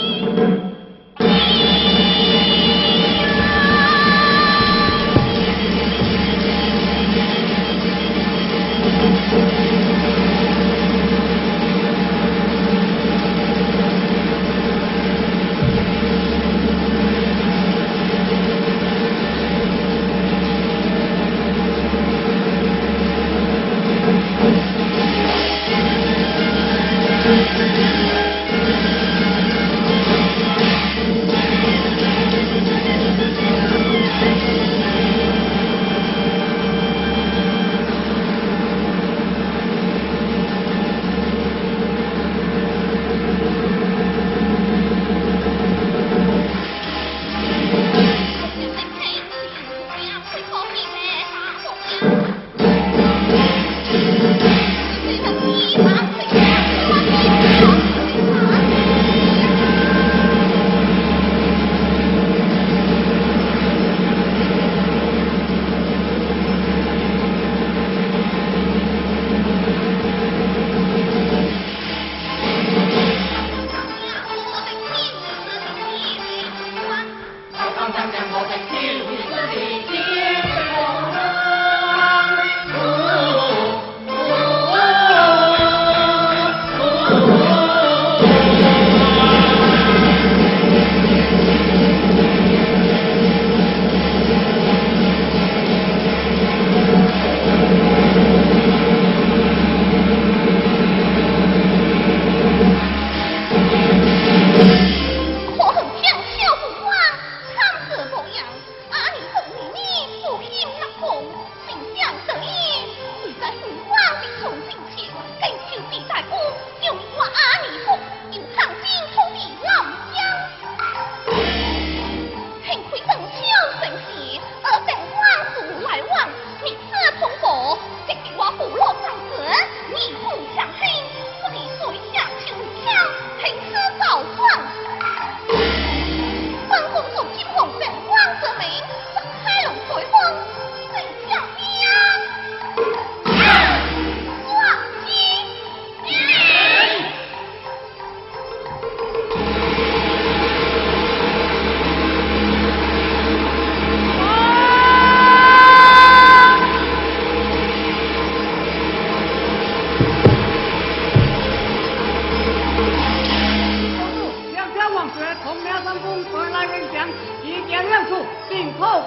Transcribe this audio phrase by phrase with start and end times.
[0.00, 0.69] Thank you.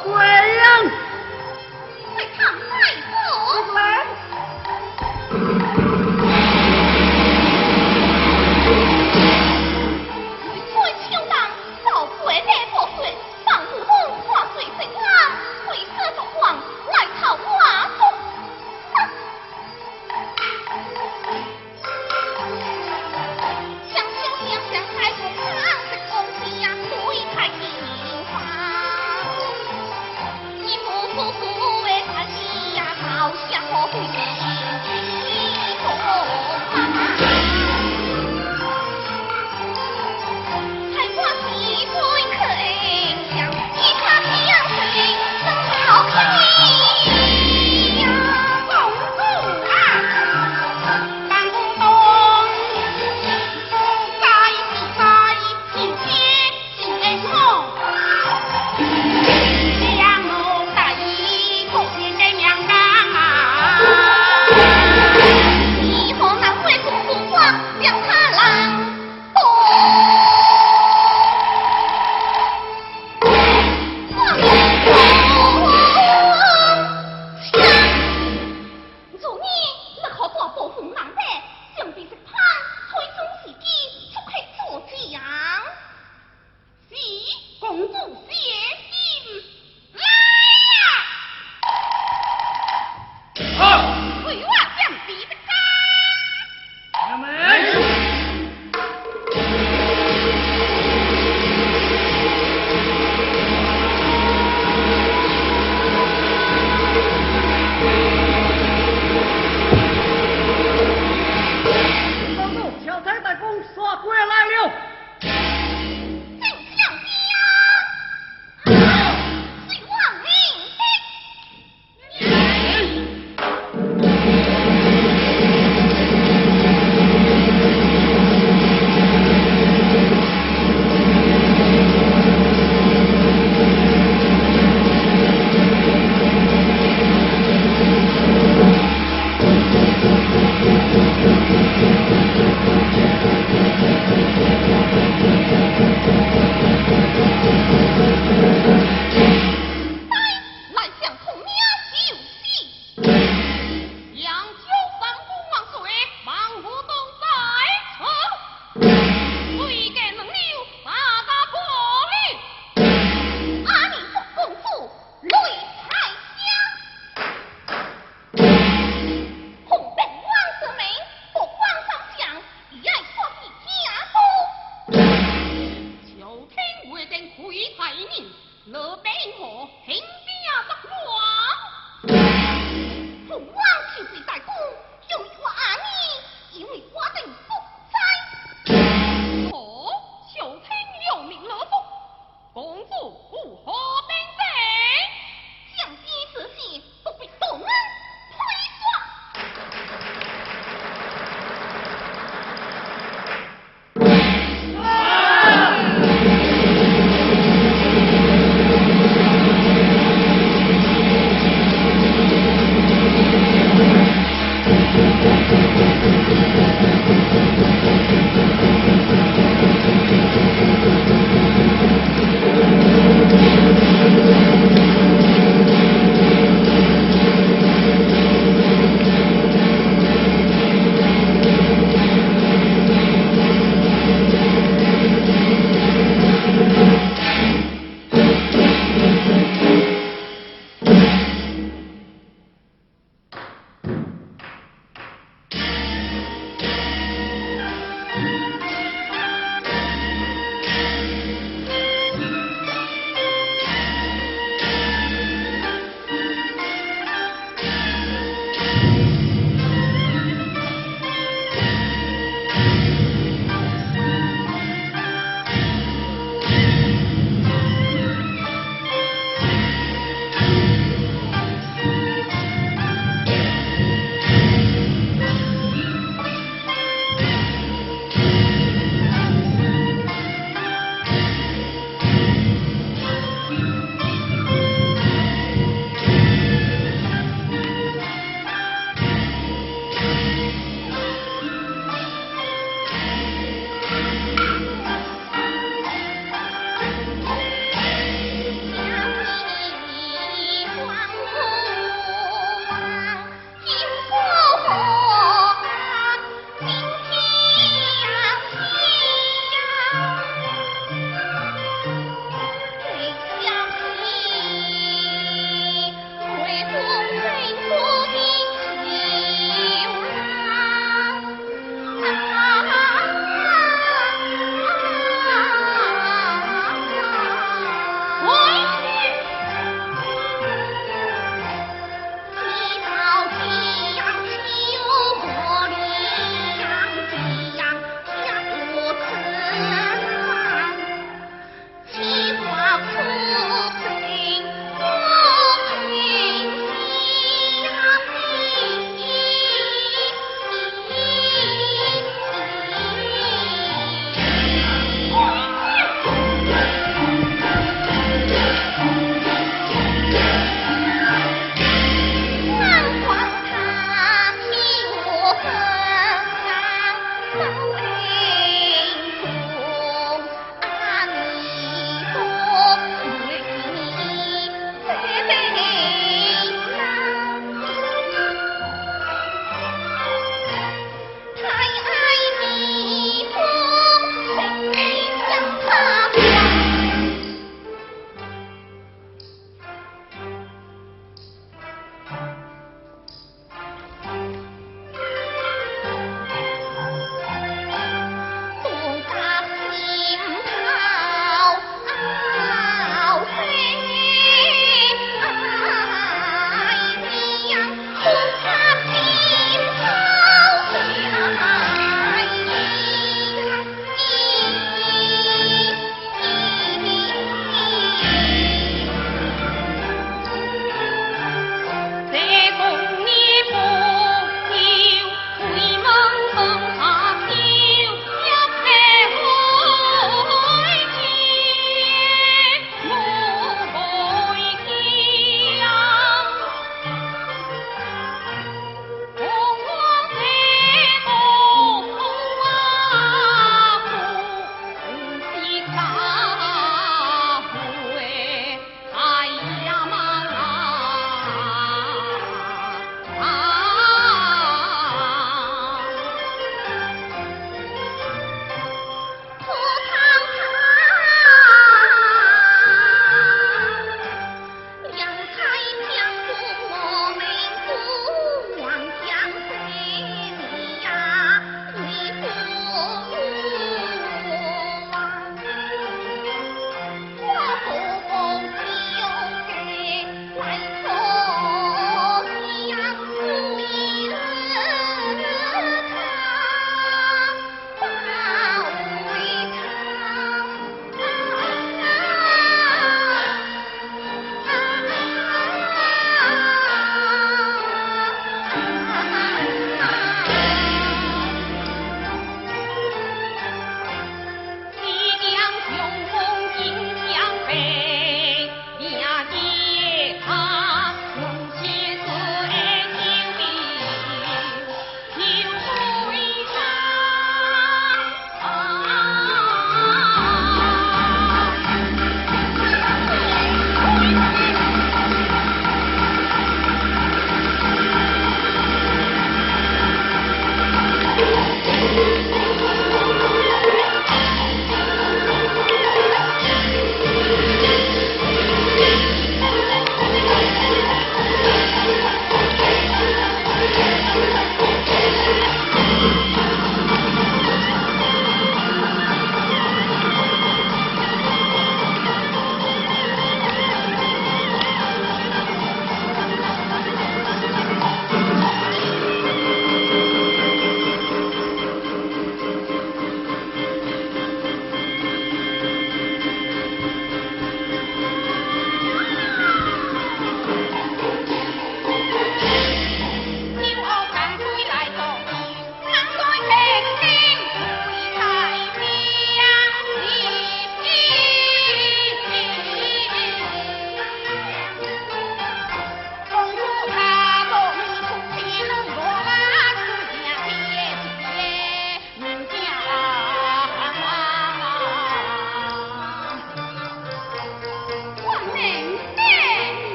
[0.00, 0.90] 鬼影！
[2.14, 3.21] 快看快！